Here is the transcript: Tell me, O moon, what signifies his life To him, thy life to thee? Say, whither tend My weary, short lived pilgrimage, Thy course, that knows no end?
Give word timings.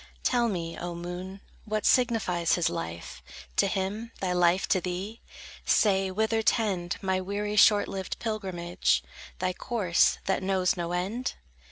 Tell 0.23 0.49
me, 0.49 0.75
O 0.79 0.95
moon, 0.95 1.41
what 1.65 1.85
signifies 1.85 2.53
his 2.53 2.71
life 2.71 3.21
To 3.57 3.67
him, 3.67 4.11
thy 4.19 4.33
life 4.33 4.67
to 4.69 4.81
thee? 4.81 5.21
Say, 5.63 6.09
whither 6.09 6.41
tend 6.41 6.97
My 7.03 7.21
weary, 7.21 7.55
short 7.55 7.87
lived 7.87 8.17
pilgrimage, 8.17 9.03
Thy 9.37 9.53
course, 9.53 10.17
that 10.25 10.41
knows 10.41 10.75
no 10.75 10.91
end? 10.91 11.35